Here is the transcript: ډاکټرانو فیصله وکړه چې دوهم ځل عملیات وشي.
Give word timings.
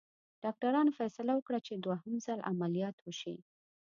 ډاکټرانو 0.43 0.95
فیصله 0.99 1.31
وکړه 1.35 1.59
چې 1.67 1.73
دوهم 1.75 2.13
ځل 2.25 2.39
عملیات 2.51 2.97
وشي. 3.01 3.35